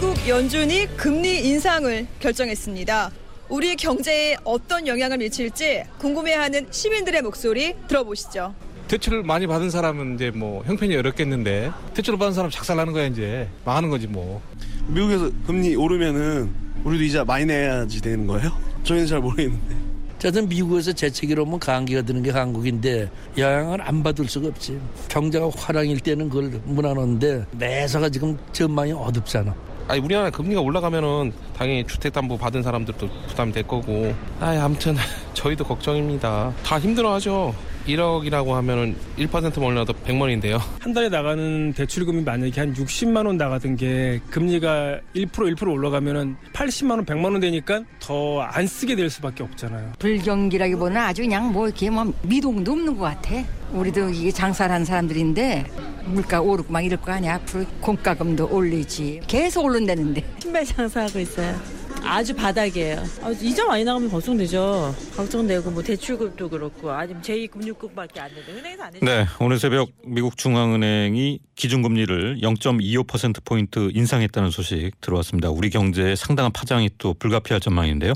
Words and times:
미국 0.00 0.28
연준이 0.28 0.86
금리 0.96 1.48
인상을 1.48 2.06
결정했습니다. 2.20 3.10
우리 3.48 3.74
경제에 3.74 4.36
어떤 4.44 4.86
영향을 4.86 5.18
미칠지 5.18 5.82
궁금해하는 5.98 6.68
시민들의 6.70 7.20
목소리 7.22 7.74
들어보시죠. 7.88 8.54
대출을 8.86 9.24
많이 9.24 9.48
받은 9.48 9.70
사람은 9.70 10.14
이제 10.14 10.30
뭐 10.30 10.62
형편이 10.62 10.94
어렵겠는데 10.94 11.72
대출을 11.94 12.16
받은 12.16 12.32
사람 12.32 12.48
작살나는 12.48 12.92
거야 12.92 13.06
이제 13.06 13.48
망하는 13.64 13.90
거지 13.90 14.06
뭐. 14.06 14.40
미국에서 14.86 15.32
금리 15.48 15.74
오르면은 15.74 16.48
우리도 16.84 17.02
이자 17.02 17.24
많이 17.24 17.44
내야지 17.46 18.00
되는 18.00 18.24
거예요? 18.28 18.52
저희는 18.84 19.04
잘 19.04 19.18
모르겠는데. 19.18 19.74
저는 20.20 20.48
미국에서 20.48 20.92
재채기로 20.92 21.42
오면 21.42 21.58
감기가 21.58 22.02
드는 22.02 22.22
게 22.22 22.30
한국인데 22.30 23.10
영향을 23.36 23.82
안 23.82 24.04
받을 24.04 24.28
수가 24.28 24.46
없지. 24.46 24.78
경제가 25.08 25.50
화랑일 25.56 25.98
때는 25.98 26.28
그걸 26.28 26.60
문화놓는데 26.66 27.46
매사가 27.58 28.08
지금 28.10 28.38
전망이 28.52 28.92
어둡잖아. 28.92 29.66
아니 29.88 30.00
우리나라 30.00 30.28
금리가 30.30 30.60
올라가면은 30.60 31.32
당연히 31.56 31.86
주택담보 31.86 32.36
받은 32.36 32.62
사람들도 32.62 33.08
부담이 33.28 33.52
될 33.52 33.66
거고 33.66 34.14
아 34.38 34.50
아무튼 34.62 34.94
저희도 35.32 35.64
걱정입니다 35.64 36.52
다 36.64 36.78
힘들어하죠 36.78 37.54
1억이라고 37.86 38.50
하면은 38.52 38.96
1%만 39.16 39.62
올라도 39.70 39.94
100만인데요 39.94 40.60
한 40.80 40.92
달에 40.92 41.08
나가는 41.08 41.72
대출금이 41.72 42.22
만약에 42.22 42.60
한 42.60 42.74
60만 42.74 43.24
원 43.26 43.38
나가던 43.38 43.76
게 43.76 44.20
금리가 44.30 44.98
1% 45.16 45.30
1% 45.32 45.72
올라가면은 45.72 46.36
80만 46.52 46.90
원, 46.90 47.06
100만 47.06 47.24
원 47.24 47.40
되니까 47.40 47.82
더 47.98 48.38
안 48.50 48.66
쓰게 48.66 48.96
될 48.96 49.08
수밖에 49.10 49.42
없잖아요. 49.42 49.92
불경기라기보다는 49.98 51.00
아주 51.00 51.22
그냥 51.22 51.52
뭐 51.52 51.66
이렇게 51.66 51.90
뭐 51.90 52.12
미동도 52.22 52.72
없는 52.72 52.96
것 52.96 53.04
같아. 53.04 53.34
우리도 53.72 54.10
이게 54.10 54.30
장사를 54.30 54.72
하는 54.72 54.84
사람들인데 54.84 55.66
물가 56.08 56.40
오르고 56.40 56.72
막 56.72 56.80
이럴 56.80 57.00
거 57.00 57.12
아니야. 57.12 57.34
앞으로 57.36 57.64
공과금도 57.80 58.48
올리지. 58.50 59.20
계속 59.26 59.64
오른다는데. 59.64 60.24
신발 60.40 60.64
장사하고 60.64 61.18
있어요. 61.20 61.58
아주 62.04 62.34
바닥이에요. 62.34 63.02
아, 63.22 63.30
이자 63.30 63.66
많이 63.66 63.84
나가면 63.84 64.08
걱정되죠. 64.10 64.94
걱정되고 65.16 65.70
뭐 65.70 65.82
대출금도 65.82 66.48
그렇고 66.48 66.90
아니면 66.90 67.22
제2금융국밖에 67.22 68.18
안 68.20 68.30
되는데 68.30 68.52
은행에서 68.52 68.82
안 68.82 68.92
되죠. 68.92 69.04
네, 69.04 69.26
오늘 69.40 69.58
새벽 69.58 69.90
미국 70.06 70.36
중앙은행이 70.36 71.40
기준금리를 71.56 72.40
0.25% 72.40 73.44
포인트 73.44 73.90
인상했다는 73.92 74.50
소식 74.50 74.92
들어왔습니다. 75.00 75.50
우리 75.50 75.70
경제에 75.70 76.14
상당한 76.14 76.52
파장이 76.52 76.90
또 76.98 77.14
불가피할 77.14 77.60
전망인데요. 77.60 78.14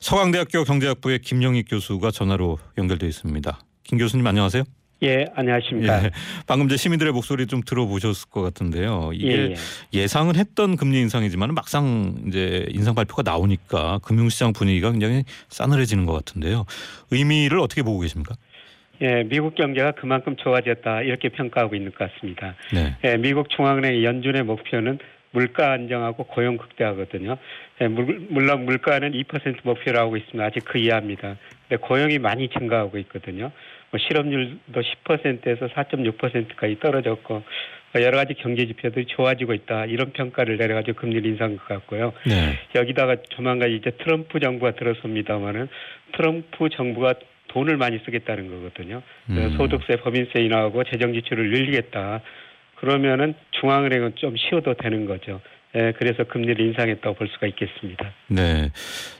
서강대학교 0.00 0.64
경제학부의 0.64 1.20
김영익 1.20 1.66
교수가 1.70 2.10
전화로 2.10 2.58
연결돼 2.76 3.06
있습니다. 3.06 3.58
김 3.84 3.98
교수님 3.98 4.26
안녕하세요. 4.26 4.64
예, 5.04 5.26
안녕하십니까. 5.34 6.04
예, 6.04 6.10
방금 6.46 6.68
제 6.68 6.76
시민들의 6.76 7.12
목소리 7.12 7.46
좀 7.46 7.60
들어보셨을 7.62 8.30
것 8.30 8.42
같은데요. 8.42 9.10
이게 9.12 9.50
예, 9.50 9.54
예. 9.92 10.06
상은 10.06 10.36
했던 10.36 10.76
금리 10.76 10.98
인상이지만 11.00 11.54
막상 11.54 12.14
이제 12.26 12.66
인상 12.70 12.94
발표가 12.94 13.22
나오니까 13.22 14.00
금융시장 14.02 14.52
분위기가 14.52 14.90
굉장히 14.90 15.24
싸늘해지는 15.48 16.06
것 16.06 16.12
같은데요. 16.12 16.64
의미를 17.10 17.58
어떻게 17.60 17.82
보고 17.82 18.00
계십니까? 18.00 18.34
예, 19.02 19.24
미국 19.24 19.54
경제가 19.54 19.92
그만큼 19.92 20.36
좋아졌다 20.36 21.02
이렇게 21.02 21.28
평가하고 21.28 21.74
있는 21.74 21.92
것 21.92 22.10
같습니다. 22.10 22.54
네. 22.72 22.96
예, 23.04 23.16
미국 23.16 23.50
중앙은행 23.50 24.02
연준의 24.02 24.44
목표는 24.44 24.98
물가 25.32 25.72
안정하고 25.72 26.24
고용 26.24 26.56
극대화거든요. 26.56 27.36
예, 27.80 27.88
물, 27.88 28.26
물론 28.30 28.64
물가는 28.64 29.10
2% 29.10 29.56
목표로 29.64 29.98
하고 29.98 30.16
있으면 30.16 30.46
아직 30.46 30.64
그 30.64 30.78
이하입니다. 30.78 31.36
근데 31.68 31.84
고용이 31.84 32.18
많이 32.18 32.48
증가하고 32.48 32.98
있거든요. 32.98 33.50
뭐 33.94 34.00
실업률도 34.00 34.82
10%에서 35.06 35.68
4.6%까지 35.68 36.80
떨어졌고 36.80 37.44
뭐 37.92 38.02
여러 38.02 38.16
가지 38.16 38.34
경제 38.34 38.66
지표들이 38.66 39.06
좋아지고 39.06 39.54
있다 39.54 39.84
이런 39.84 40.10
평가를 40.12 40.56
내려가지고 40.56 40.98
금리를 41.00 41.24
인상한 41.30 41.56
것 41.56 41.68
같고요. 41.68 42.12
네. 42.26 42.58
여기다가 42.74 43.14
조만간 43.30 43.70
이제 43.70 43.92
트럼프 44.02 44.40
정부가 44.40 44.72
들어섭니다마는 44.72 45.68
트럼프 46.16 46.70
정부가 46.70 47.14
돈을 47.48 47.76
많이 47.76 48.00
쓰겠다는 48.04 48.50
거거든요. 48.50 49.00
음. 49.30 49.54
소득세, 49.56 49.94
법인세 49.94 50.40
인하하고 50.40 50.82
재정 50.82 51.12
지출을 51.12 51.50
늘리겠다. 51.50 52.20
그러면은 52.74 53.34
중앙은행은 53.60 54.16
좀 54.16 54.34
쉬어도 54.36 54.74
되는 54.74 55.06
거죠. 55.06 55.40
예, 55.76 55.92
그래서 55.98 56.22
금리를 56.24 56.60
인상했다고 56.60 57.16
볼 57.16 57.28
수가 57.28 57.48
있겠습니다. 57.48 58.12
네. 58.28 58.70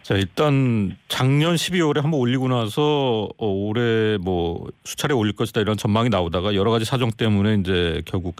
자, 0.02 0.14
일단 0.14 0.96
작년 1.08 1.54
12월에 1.56 2.00
한번 2.00 2.20
올리고 2.20 2.48
나서 2.48 3.28
어, 3.36 3.46
올해 3.46 4.18
뭐 4.18 4.68
수차례 4.84 5.14
올릴 5.14 5.34
것이다 5.34 5.60
이런 5.60 5.76
전망이 5.76 6.10
나오다가 6.10 6.54
여러 6.54 6.70
가지 6.70 6.84
사정 6.84 7.10
때문에 7.10 7.54
이제 7.54 8.02
결국 8.06 8.36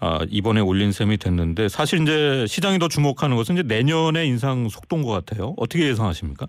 아, 0.00 0.20
이번에 0.30 0.60
올린 0.60 0.92
셈이 0.92 1.18
됐는데 1.18 1.68
사실 1.68 2.00
이제 2.00 2.46
시장이 2.46 2.78
더 2.78 2.88
주목하는 2.88 3.36
것은 3.36 3.56
이제 3.56 3.62
내년의 3.66 4.26
인상 4.26 4.68
속도인 4.68 5.02
것 5.02 5.10
같아요. 5.10 5.54
어떻게 5.58 5.88
예상하십니까? 5.88 6.46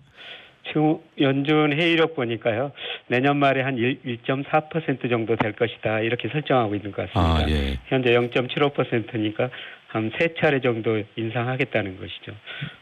지금 0.70 1.00
연준 1.20 1.74
회의록 1.74 2.16
보니까요. 2.16 2.72
내년 3.08 3.38
말에 3.38 3.62
한 3.62 3.76
1.4% 3.76 5.10
정도 5.10 5.36
될 5.36 5.54
것이다. 5.54 6.02
이렇게 6.02 6.30
설정하고 6.30 6.76
있는 6.76 6.92
것 6.92 7.12
같습니다. 7.12 7.46
아, 7.46 7.50
예. 7.50 7.80
현재 7.88 8.12
0.75%니까 8.12 9.50
한 9.90 10.12
세 10.20 10.34
차례 10.40 10.60
정도 10.62 11.02
인상하겠다는 11.16 11.98
것이죠. 12.00 12.32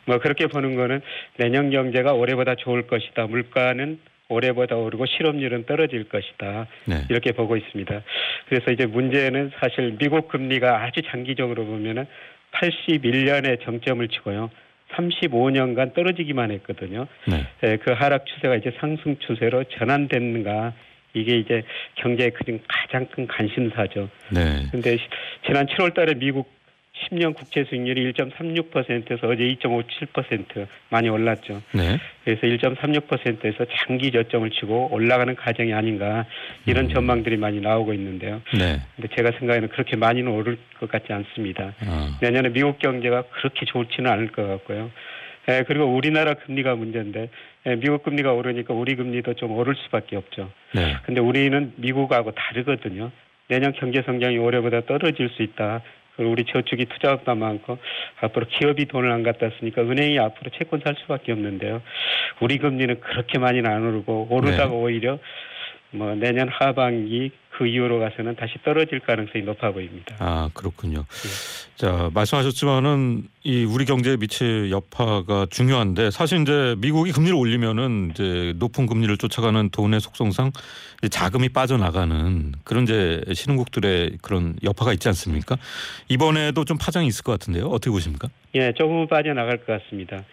뭐 0.05 0.17
그렇게 0.19 0.47
보는 0.47 0.75
거는 0.75 1.01
내년 1.37 1.69
경제가 1.69 2.13
올해보다 2.13 2.55
좋을 2.55 2.85
것이다. 2.87 3.27
물가는 3.27 3.97
올해보다 4.29 4.75
오르고 4.75 5.05
실업률은 5.05 5.65
떨어질 5.65 6.03
것이다. 6.09 6.67
네. 6.85 7.05
이렇게 7.09 7.31
보고 7.31 7.55
있습니다. 7.55 8.01
그래서 8.49 8.71
이제 8.71 8.85
문제는 8.85 9.51
사실 9.57 9.95
미국 9.97 10.27
금리가 10.27 10.83
아주 10.83 11.01
장기적으로 11.03 11.65
보면은 11.65 12.05
81년에 12.51 13.63
정점을 13.63 14.05
치고요. 14.09 14.49
35년간 14.95 15.93
떨어지기만 15.93 16.51
했거든요. 16.51 17.07
네. 17.25 17.45
예, 17.63 17.77
그 17.77 17.91
하락 17.91 18.25
추세가 18.25 18.55
이제 18.55 18.71
상승 18.79 19.17
추세로 19.19 19.63
전환됐는가 19.65 20.73
이게 21.13 21.37
이제 21.37 21.63
경제의 21.95 22.31
큰 22.31 22.59
가장 22.67 23.05
큰 23.07 23.27
관심사죠. 23.27 24.09
네. 24.29 24.65
근데 24.71 24.97
시- 24.97 25.03
지난 25.45 25.65
7월 25.67 25.93
달에 25.93 26.13
미국 26.15 26.56
10년 27.05 27.35
국채 27.35 27.63
수익률이 27.63 28.11
1.36%에서 28.13 29.27
어제 29.27 29.43
2.57% 29.43 30.67
많이 30.89 31.09
올랐죠. 31.09 31.61
네. 31.73 31.97
그래서 32.23 32.41
1.36%에서 32.41 33.65
장기 33.75 34.11
저점을 34.11 34.49
치고 34.49 34.89
올라가는 34.91 35.35
과정이 35.35 35.73
아닌가 35.73 36.25
이런 36.65 36.85
음. 36.85 36.89
전망들이 36.89 37.37
많이 37.37 37.59
나오고 37.61 37.93
있는데요. 37.93 38.41
네. 38.57 38.79
근데 38.95 39.15
제가 39.15 39.31
생각에는 39.39 39.69
그렇게 39.69 39.95
많이는 39.95 40.31
오를 40.31 40.57
것 40.79 40.89
같지 40.89 41.13
않습니다. 41.13 41.73
아, 41.81 42.17
내년에 42.21 42.49
미국 42.49 42.79
경제가 42.79 43.23
그렇게 43.33 43.65
좋지는 43.65 44.11
않을 44.11 44.31
것 44.31 44.47
같고요. 44.47 44.91
에, 45.49 45.63
그리고 45.63 45.85
우리나라 45.85 46.33
금리가 46.33 46.75
문제인데 46.75 47.29
에, 47.65 47.75
미국 47.77 48.03
금리가 48.03 48.33
오르니까 48.33 48.73
우리 48.73 48.95
금리도 48.95 49.35
좀 49.35 49.51
오를 49.51 49.75
수밖에 49.75 50.17
없죠. 50.17 50.51
네. 50.73 50.97
근데 51.03 51.21
우리는 51.21 51.73
미국하고 51.77 52.31
다르거든요. 52.31 53.11
내년 53.47 53.71
경제 53.73 54.01
성장이 54.01 54.37
올해보다 54.37 54.81
떨어질 54.81 55.29
수 55.29 55.41
있다. 55.41 55.81
우리 56.17 56.45
저축이 56.45 56.85
투자보다 56.85 57.35
많고 57.35 57.77
앞으로 58.21 58.47
기업이 58.47 58.85
돈을 58.85 59.11
안 59.11 59.23
갖다 59.23 59.49
쓰니까 59.59 59.83
은행이 59.83 60.19
앞으로 60.19 60.51
채권 60.57 60.81
살 60.83 60.95
수밖에 61.01 61.31
없는데요. 61.31 61.81
우리 62.41 62.57
금리는 62.57 62.99
그렇게 63.01 63.39
많이는 63.39 63.69
안 63.69 63.85
오르고 63.85 64.27
오르다가 64.29 64.69
네. 64.69 64.75
오히려 64.75 65.19
뭐 65.91 66.15
내년 66.15 66.49
하반기 66.49 67.31
그 67.57 67.65
이후로 67.65 67.99
가서는 67.99 68.35
다시 68.35 68.53
떨어질 68.63 68.99
가능성이 68.99 69.43
높아 69.43 69.71
보입니다. 69.71 70.15
아 70.19 70.49
그렇군요. 70.53 71.05
자 71.75 72.11
말씀하셨지만은 72.13 73.23
이 73.43 73.63
우리 73.63 73.85
경제에 73.85 74.17
미칠 74.17 74.69
여파가 74.69 75.47
중요한데 75.49 76.11
사실 76.11 76.41
이제 76.41 76.75
미국이 76.77 77.11
금리를 77.11 77.35
올리면은 77.35 78.11
이제 78.11 78.53
높은 78.57 78.85
금리를 78.85 79.17
쫓아가는 79.17 79.69
돈의 79.69 80.01
속성상 80.01 80.51
자금이 81.09 81.49
빠져나가는 81.49 82.51
그런 82.63 82.83
이제 82.83 83.23
신흥국들의 83.33 84.19
그런 84.21 84.55
여파가 84.63 84.93
있지 84.93 85.07
않습니까? 85.07 85.57
이번에도 86.09 86.63
좀 86.63 86.77
파장이 86.77 87.07
있을 87.07 87.23
것 87.23 87.31
같은데요. 87.31 87.65
어떻게 87.67 87.89
보십니까? 87.89 88.27
예, 88.53 88.71
조금 88.73 89.07
빠져나갈 89.07 89.57
것 89.57 89.81
같습니다. 89.81 90.23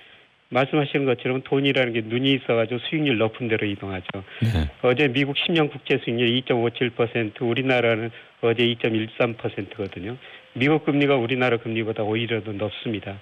말씀하시는 0.50 1.05
것처럼 1.06 1.43
돈이라는 1.43 1.93
게 1.93 2.02
눈이 2.05 2.32
있어가지고 2.35 2.79
수익률 2.88 3.19
높은 3.19 3.49
데로 3.49 3.67
이동하죠. 3.67 4.06
네. 4.43 4.70
어제 4.82 5.08
미국 5.08 5.37
10년 5.37 5.70
국채 5.70 5.99
수익률 5.99 6.29
2.57%, 6.43 7.43
우리나라는 7.43 8.11
어제 8.41 8.62
2.13%거든요. 8.62 10.17
미국 10.55 10.85
금리가 10.85 11.17
우리나라 11.17 11.56
금리보다 11.56 12.02
오히려 12.02 12.43
더 12.43 12.52
높습니다. 12.52 13.19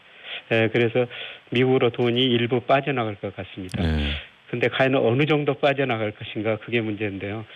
예, 0.51 0.69
그래서 0.73 1.07
미국으로 1.51 1.91
돈이 1.91 2.21
일부 2.23 2.61
빠져나갈 2.61 3.15
것 3.15 3.35
같습니다. 3.35 3.83
네. 3.83 4.11
근데 4.51 4.69
과연 4.69 4.97
어느 4.97 5.25
정도 5.25 5.55
빠져나갈 5.55 6.11
것인가 6.11 6.59
그게 6.59 6.83
문제인데요. 6.83 7.47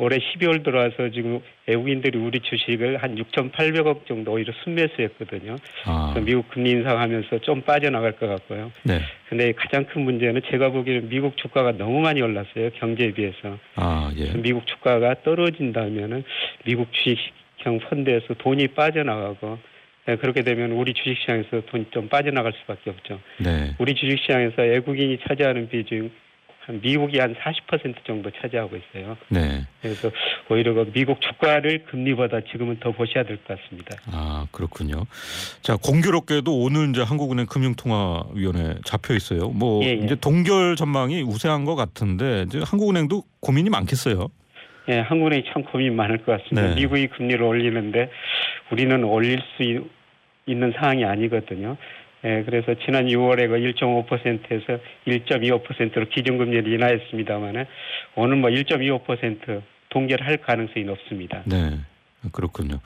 올해 0.00 0.18
12월 0.18 0.64
들어와서 0.64 1.10
지금 1.10 1.40
외국인들이 1.66 2.18
우리 2.18 2.40
주식을 2.40 2.96
한 2.96 3.16
6,800억 3.16 4.06
정도 4.06 4.32
오히려 4.32 4.52
순매수했거든요. 4.64 5.56
아, 5.84 6.14
미국 6.24 6.48
금리 6.48 6.70
인상하면서 6.70 7.40
좀 7.40 7.60
빠져나갈 7.60 8.12
것 8.12 8.26
같고요. 8.26 8.72
네. 8.82 9.00
근데 9.28 9.52
가장 9.52 9.84
큰 9.84 10.02
문제는 10.02 10.40
제가 10.50 10.70
보기에는 10.70 11.08
미국 11.10 11.36
주가가 11.36 11.72
너무 11.72 12.00
많이 12.00 12.22
올랐어요. 12.22 12.70
경제에 12.76 13.12
비해서. 13.12 13.58
아 13.76 14.10
예. 14.16 14.32
미국 14.32 14.66
주가가 14.66 15.16
떨어진다면은 15.22 16.24
미국 16.64 16.88
주식형 16.92 17.80
펀드에서 17.80 18.34
돈이 18.38 18.68
빠져나가고 18.68 19.58
예, 20.08 20.16
그렇게 20.16 20.42
되면 20.42 20.72
우리 20.72 20.94
주식시장에서 20.94 21.62
돈이 21.66 21.86
좀 21.90 22.08
빠져나갈 22.08 22.54
수밖에 22.60 22.90
없죠. 22.90 23.20
네. 23.38 23.74
우리 23.78 23.94
주식시장에서 23.94 24.62
외국인이 24.62 25.18
차지하는 25.28 25.68
비중 25.68 26.04
한 26.04 26.10
미국이 26.80 27.18
한 27.18 27.34
40% 27.34 28.04
정도 28.06 28.30
차지하고 28.40 28.76
있어요. 28.76 29.16
네. 29.28 29.64
그래서 29.82 30.10
오히려 30.48 30.72
그 30.74 30.90
미국 30.92 31.20
주가를 31.20 31.84
금리보다 31.86 32.40
지금은 32.52 32.78
더 32.80 32.92
보셔야 32.92 33.24
될 33.24 33.36
것 33.38 33.58
같습니다. 33.60 33.96
아 34.12 34.46
그렇군요. 34.52 35.04
자 35.62 35.76
공교롭게도 35.76 36.56
오늘 36.58 36.90
이제 36.90 37.02
한국은행 37.02 37.46
금융통화위원회 37.46 38.76
잡혀 38.84 39.14
있어요. 39.14 39.48
뭐 39.50 39.82
예, 39.84 39.88
예. 39.88 39.92
이제 39.94 40.14
동결 40.14 40.76
전망이 40.76 41.22
우세한 41.22 41.64
것 41.64 41.74
같은데 41.74 42.44
이제 42.46 42.60
한국은행도 42.64 43.22
고민이 43.40 43.70
많겠어요. 43.70 44.28
예, 44.88 44.98
한국은행이 45.00 45.44
참 45.52 45.62
고민 45.64 45.94
많을 45.96 46.18
것 46.24 46.32
같습니다. 46.42 46.68
네. 46.68 46.74
미국이 46.80 47.06
금리를 47.08 47.42
올리는데 47.42 48.10
우리는 48.70 49.04
올릴 49.04 49.40
수 49.56 49.62
있- 49.62 49.82
있는 50.46 50.72
상황이 50.78 51.04
아니거든요. 51.04 51.76
예, 52.24 52.42
그래서 52.44 52.74
지난 52.84 53.06
6월에 53.06 53.48
그 53.48 53.54
1.5%에서 53.56 54.82
1.25%로 55.06 56.08
기준금리를 56.08 56.72
인하했습니다만은 56.72 57.64
오늘 58.16 58.36
뭐 58.36 58.50
1.25% 58.50 59.62
동결 59.88 60.22
할 60.22 60.36
가능성이 60.38 60.84
높습니다. 60.84 61.42
네. 61.46 61.78
그렇군요. 62.32 62.80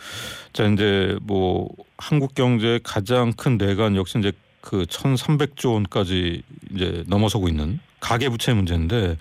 자 0.53 0.65
이제 0.65 1.17
뭐 1.23 1.69
한국 1.99 2.35
경제의 2.35 2.81
가장 2.85 3.33
큰 3.33 3.59
내관 3.59 3.97
역시 3.97 4.19
이제 4.19 4.31
그 4.61 4.85
1,300조 4.85 5.75
원까지 5.75 6.43
이제 6.71 7.05
넘어서고 7.09 7.49
있는 7.49 7.81
가계 8.01 8.29
부채 8.29 8.55
문제인데 8.55 9.17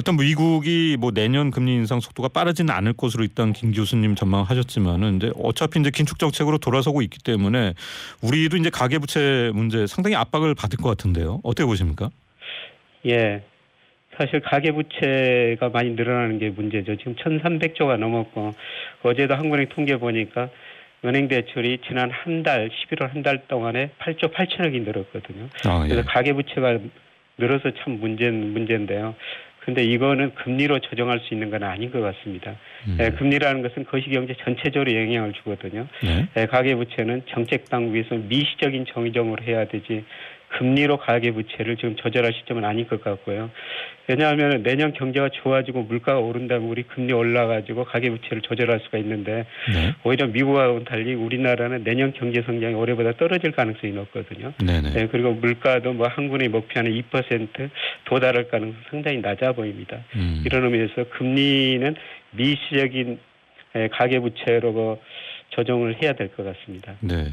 어떤 0.00 0.16
미국이 0.16 0.96
뭐 0.98 1.10
내년 1.10 1.50
금리 1.50 1.74
인상 1.74 2.00
속도가 2.00 2.28
빠르지는 2.28 2.72
않을 2.72 2.94
것으로 2.94 3.22
일단 3.22 3.52
김 3.52 3.70
교수님 3.70 4.14
전망하셨지만은 4.14 5.16
이제 5.16 5.30
어차피 5.36 5.78
이제 5.78 5.90
긴축 5.90 6.18
정책으로 6.18 6.56
돌아서고 6.56 7.02
있기 7.02 7.18
때문에 7.22 7.74
우리도 8.22 8.56
이제 8.56 8.70
가계 8.70 8.98
부채 8.98 9.50
문제 9.52 9.86
상당히 9.86 10.16
압박을 10.16 10.54
받을 10.54 10.78
것 10.78 10.88
같은데요. 10.88 11.40
어떻게 11.42 11.66
보십니까? 11.66 12.08
예. 13.06 13.42
사실 14.16 14.40
가계부채가 14.40 15.68
많이 15.68 15.90
늘어나는 15.90 16.38
게 16.38 16.48
문제죠. 16.48 16.96
지금 16.96 17.14
1,300조가 17.16 17.98
넘었고 17.98 18.52
어제도 19.02 19.34
한국은행 19.34 19.68
통계 19.68 19.96
보니까 19.98 20.48
은행 21.04 21.28
대출이 21.28 21.78
지난 21.86 22.10
한 22.10 22.42
달, 22.42 22.70
11월 22.70 23.12
한 23.12 23.22
달 23.22 23.46
동안에 23.48 23.90
8조 23.98 24.32
8천억이 24.32 24.82
늘었거든요. 24.82 25.48
아, 25.66 25.82
예. 25.84 25.88
그래서 25.88 26.08
가계부채가 26.08 26.78
늘어서 27.36 27.70
참 27.82 27.98
문제 28.00 28.30
문제인데요. 28.30 29.14
근데 29.64 29.82
이거는 29.84 30.34
금리로 30.34 30.78
조정할 30.80 31.20
수 31.20 31.34
있는 31.34 31.50
건 31.50 31.62
아닌 31.62 31.90
것 31.90 32.00
같습니다. 32.00 32.56
음. 32.86 32.96
예, 32.98 33.10
금리라는 33.10 33.62
것은 33.62 33.84
거시경제 33.84 34.34
전체적으로 34.42 34.94
영향을 34.94 35.32
주거든요. 35.34 35.86
네. 36.02 36.26
예, 36.36 36.46
가계부채는 36.46 37.22
정책 37.28 37.68
당국에서 37.68 38.14
미시적인 38.14 38.86
정정으로 38.86 39.42
해야 39.44 39.66
되지 39.66 40.04
금리로 40.58 40.98
가계 40.98 41.30
부채를 41.32 41.76
지금 41.76 41.96
조절할 41.96 42.32
시점은 42.32 42.64
아닌 42.64 42.86
것 42.88 43.02
같고요. 43.02 43.50
왜냐하면 44.08 44.62
내년 44.64 44.92
경제가 44.92 45.28
좋아지고 45.28 45.82
물가가 45.82 46.18
오른다면 46.18 46.68
우리 46.68 46.82
금리 46.82 47.12
올라가지고 47.12 47.84
가계 47.84 48.10
부채를 48.10 48.42
조절할 48.42 48.80
수가 48.80 48.98
있는데 48.98 49.46
네. 49.72 49.94
오히려 50.02 50.26
미국하고는 50.26 50.84
달리 50.84 51.14
우리나라는 51.14 51.84
내년 51.84 52.12
경제 52.12 52.42
성장이 52.42 52.74
올해보다 52.74 53.12
떨어질 53.12 53.52
가능성이 53.52 53.92
높거든요. 53.92 54.52
네네. 54.58 54.90
네, 54.90 55.08
그리고 55.10 55.32
물가도 55.32 55.92
뭐 55.92 56.08
한국의 56.08 56.48
목표하는 56.48 56.92
2% 56.92 57.70
도달할 58.06 58.48
가능성 58.48 58.80
상당히 58.90 59.18
낮아 59.18 59.52
보입니다. 59.52 59.98
음. 60.16 60.42
이런 60.44 60.64
의미에서 60.64 61.04
금리는 61.10 61.94
미시적인 62.32 63.18
에, 63.76 63.88
가계부채로 63.88 64.72
그 64.72 64.96
조정을 65.60 66.02
해야 66.02 66.12
될 66.14 66.30
것 66.30 66.44
같습니다. 66.44 66.94
네. 67.00 67.26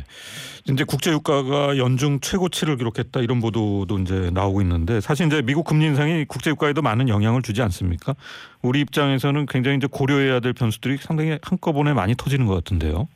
이제 0.70 0.84
국제 0.84 1.12
유가가 1.12 1.78
연중 1.78 2.20
최고치를 2.20 2.78
기록했다 2.78 3.22
이런 3.22 3.40
보도도 3.40 4.00
이제 4.00 4.30
나오고 4.34 4.62
있는데 4.62 5.00
사실 5.02 5.28
이제 5.28 5.42
미국 5.42 5.66
금리 5.66 5.86
인상이 5.86 6.26
국제 6.26 6.50
유가에도 6.50 6.82
많은 6.82 7.10
영향을 7.10 7.42
주지 7.42 7.62
않습니까? 7.62 8.16
우리 8.62 8.82
입장에서는 8.82 9.46
굉장히 9.46 9.78
이제 9.78 9.88
고려해야 9.90 10.40
될 10.40 10.54
변수들이 10.54 10.98
상당히 10.98 11.38
한꺼번에 11.42 11.94
많이 11.94 12.16
터지는 12.16 12.46
것 12.46 12.56
같은데요. 12.56 13.08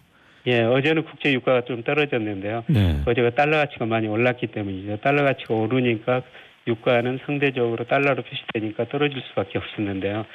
예, 0.47 0.61
어제는 0.61 1.03
국제 1.05 1.31
유가가 1.33 1.61
좀 1.65 1.83
떨어졌는데요. 1.83 2.63
네. 2.67 3.01
어제가 3.05 3.31
달러 3.31 3.57
가치가 3.57 3.85
많이 3.85 4.07
올랐기 4.07 4.47
때문이죠. 4.47 4.97
달러 5.01 5.23
가치가 5.23 5.53
오르니까 5.53 6.21
유가는 6.67 7.19
상대적으로 7.25 7.85
달러로 7.85 8.23
표시되니까 8.23 8.85
떨어질 8.89 9.21
수밖에 9.29 9.57
없었는데요. 9.57 10.25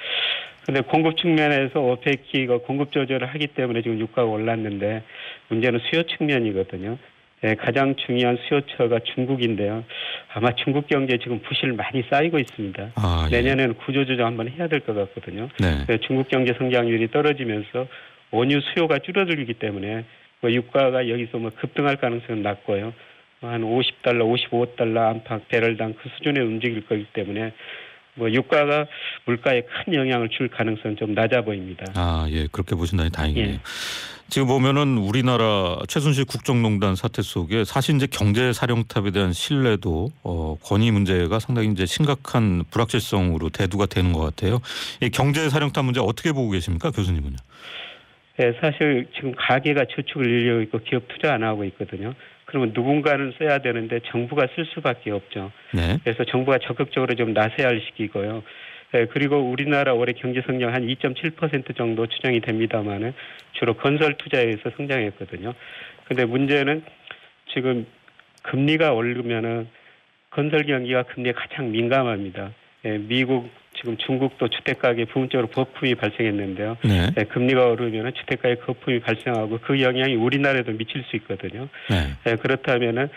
근데 0.67 0.81
공급 0.81 1.17
측면에서 1.17 1.81
오페키가 1.81 2.59
공급 2.59 2.91
조절을 2.91 3.29
하기 3.29 3.47
때문에 3.49 3.83
지금 3.83 4.01
유가가 4.01 4.29
올랐는데 4.29 5.03
문제는 5.49 5.79
수요 5.89 6.03
측면이거든요. 6.03 6.99
예, 7.45 7.55
가장 7.55 7.95
중요한 7.95 8.37
수요처가 8.49 8.99
중국인데요. 9.15 9.85
아마 10.35 10.51
중국 10.57 10.89
경제 10.89 11.19
지금 11.19 11.41
부실 11.43 11.73
많이 11.73 12.03
쌓이고 12.11 12.39
있습니다. 12.39 12.91
아, 12.97 13.29
예. 13.31 13.37
내년에는 13.37 13.75
구조조정 13.75 14.27
한번 14.27 14.49
해야 14.49 14.67
될 14.67 14.81
것 14.81 14.95
같거든요. 14.95 15.49
네. 15.61 15.85
그 15.87 16.01
중국 16.01 16.29
경제 16.29 16.55
성장률이 16.59 17.11
떨어지면서 17.13 17.87
원유 18.33 18.61
수요가 18.63 18.99
줄어들기 18.99 19.55
때문에 19.55 20.05
뭐 20.41 20.51
유가가 20.51 21.09
여기서 21.09 21.39
뭐 21.39 21.51
급등할 21.61 21.97
가능성은 21.97 22.43
낮고요. 22.43 22.93
한 23.43 23.63
50달러, 23.63 24.51
55달러 24.51 25.11
안팎 25.11 25.47
배럴당 25.49 25.95
그 25.95 26.09
수준에 26.17 26.41
움직일 26.41 26.85
거기 26.89 27.05
때문에 27.13 27.53
뭐 28.17 28.31
유가가 28.31 28.87
물가에 29.25 29.63
큰 29.63 29.95
영향을 29.95 30.29
줄 30.31 30.49
가능성은 30.49 30.97
좀 30.97 31.15
낮아 31.15 31.43
보입니다. 31.43 31.85
아, 31.95 32.27
예. 32.31 32.49
그렇게 32.51 32.75
보신다니 32.75 33.11
다행이네요. 33.11 33.55
예. 33.55 33.61
지금 34.29 34.49
보면은 34.49 34.99
우리나라 34.99 35.79
최순실 35.87 36.25
국정농단 36.25 36.97
사태 36.97 37.23
속에 37.23 37.65
사실 37.65 37.95
이제 37.95 38.09
경제 38.11 38.53
사령탑에 38.53 39.13
대한 39.13 39.33
신뢰도 39.33 40.11
어, 40.25 40.57
권위 40.65 40.91
문제가 40.91 41.39
상당히 41.39 41.69
이제 41.69 41.87
심각한 41.87 42.65
불확실성으로 42.71 43.51
대두가 43.51 43.87
되는 43.87 44.13
것 44.13 44.21
같아요. 44.21 44.61
이 45.01 45.11
경제 45.11 45.49
사령탑 45.49 45.85
문제 45.85 46.01
어떻게 46.01 46.33
보고 46.33 46.51
계십니까, 46.51 46.91
교수님은요? 46.91 47.37
예, 48.41 48.53
사실 48.61 49.07
지금 49.15 49.33
가계가 49.37 49.85
저축을 49.95 50.27
늘리고 50.27 50.63
있고 50.63 50.79
기업 50.81 51.07
투자 51.09 51.33
안 51.33 51.45
하고 51.45 51.65
있거든요. 51.67 52.13
그러면 52.47 52.73
누군가는 52.75 53.33
써야 53.39 53.59
되는데 53.59 54.01
정부가 54.07 54.47
쓸 54.55 54.65
수밖에 54.67 55.11
없죠. 55.11 55.53
네. 55.75 55.99
그래서 56.03 56.25
정부가 56.25 56.59
적극적으로 56.59 57.15
좀 57.15 57.33
나서야 57.33 57.69
할 57.69 57.81
시기고요. 57.81 58.43
예, 58.95 59.07
그리고 59.07 59.39
우리나라 59.39 59.93
올해 59.95 60.13
경제 60.13 60.41
성장 60.47 60.73
한 60.73 60.87
2.7% 60.87 61.77
정도 61.77 62.07
추정이 62.07 62.41
됩니다만은 62.41 63.13
주로 63.53 63.75
건설 63.75 64.15
투자에서 64.15 64.71
성장했거든요. 64.77 65.55
근데 66.05 66.25
문제는 66.25 66.85
지금 67.53 67.85
금리가 68.43 68.93
오르면은 68.93 69.69
건설 70.31 70.67
경기가 70.67 71.03
금리에 71.03 71.33
가장 71.33 71.73
민감합니다. 71.73 72.53
예, 72.85 72.99
미국 72.99 73.51
지금 73.77 73.97
중국도 73.97 74.49
주택 74.49 74.81
가격 74.81 75.09
부분적으로 75.09 75.49
거품이 75.49 75.95
발생했는데요. 75.95 76.77
네. 76.85 77.11
예, 77.19 77.25
금리가 77.25 77.67
오르면 77.67 78.15
주택 78.15 78.43
가격 78.43 78.67
거품이 78.67 79.01
발생하고 79.01 79.59
그 79.63 79.81
영향이 79.81 80.15
우리나라에도 80.15 80.73
미칠 80.73 81.05
수 81.09 81.17
있거든요. 81.17 81.69
네. 81.91 82.15
예, 82.27 82.37
그렇다면은 82.37 83.09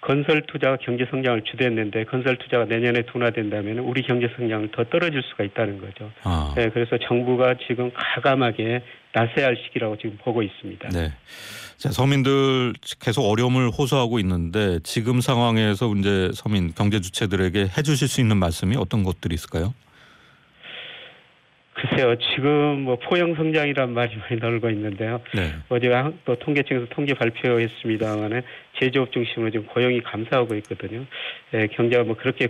건설 0.00 0.42
투자가 0.46 0.78
경제 0.80 1.06
성장을 1.10 1.42
주도했는데 1.42 2.04
건설 2.04 2.36
투자가 2.36 2.64
내년에 2.64 3.02
둔화된다면 3.02 3.80
우리 3.80 4.02
경제 4.02 4.28
성장을 4.34 4.70
더 4.72 4.84
떨어질 4.84 5.22
수가 5.22 5.44
있다는 5.44 5.78
거죠. 5.80 6.10
아. 6.24 6.54
예, 6.58 6.70
그래서 6.72 6.96
정부가 7.06 7.56
지금 7.66 7.90
가감하게 7.94 8.82
나서야 9.12 9.46
할 9.46 9.56
시기라고 9.64 9.96
지금 9.96 10.16
보고 10.22 10.42
있습니다. 10.42 10.88
네. 10.90 11.12
자, 11.76 11.90
서민들 11.90 12.74
계속 13.00 13.22
어려움을 13.22 13.70
호소하고 13.70 14.18
있는데 14.20 14.80
지금 14.84 15.20
상황에서 15.20 15.92
이제 15.96 16.30
서민 16.34 16.72
경제 16.74 17.00
주체들에게 17.00 17.68
해 17.76 17.82
주실 17.82 18.08
수 18.08 18.20
있는 18.20 18.36
말씀이 18.36 18.76
어떤 18.76 19.02
것들이 19.02 19.34
있을까요? 19.34 19.74
글쎄요, 22.00 22.16
지금 22.34 22.80
뭐 22.82 22.96
포용 22.96 23.34
성장이란 23.34 23.92
말이 23.92 24.16
많이 24.16 24.40
나오고 24.40 24.70
있는데요. 24.70 25.20
네. 25.34 25.52
어제 25.68 25.88
한- 25.88 26.18
또 26.24 26.34
통계청에서 26.36 26.86
통계 26.90 27.12
발표했습니다만은 27.14 28.42
제조업 28.80 29.12
중심으로 29.12 29.50
지금 29.50 29.66
고용이 29.66 30.00
감소하고 30.02 30.54
있거든요. 30.56 31.04
예, 31.54 31.66
경제가 31.68 32.04
뭐 32.04 32.16
그렇게 32.16 32.48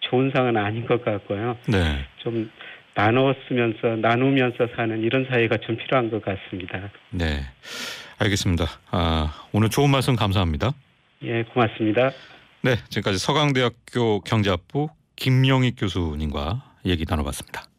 좋은 0.00 0.30
상은 0.34 0.56
아닌 0.56 0.86
것 0.86 1.02
같고요. 1.04 1.56
네. 1.68 2.04
좀 2.18 2.50
나눠 2.94 3.34
쓰면서 3.48 3.96
나누면서 3.96 4.68
사는 4.76 5.00
이런 5.02 5.26
사회가 5.30 5.56
좀 5.58 5.76
필요한 5.76 6.10
것 6.10 6.22
같습니다. 6.22 6.90
네. 7.10 7.40
알겠습니다. 8.18 8.66
아, 8.90 9.46
오늘 9.52 9.70
좋은 9.70 9.90
말씀 9.90 10.14
감사합니다. 10.14 10.72
예, 11.22 11.42
고맙습니다. 11.44 12.10
네, 12.62 12.76
지금까지 12.90 13.18
서강대학교 13.18 14.20
경제학부 14.20 14.88
김영익 15.16 15.76
교수님과 15.78 16.62
얘기 16.84 17.06
나눠봤습니다. 17.08 17.69